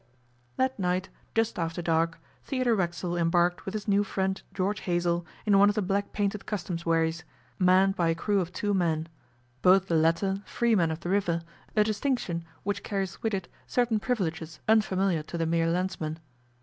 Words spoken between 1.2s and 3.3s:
just after dark, Theodore Racksole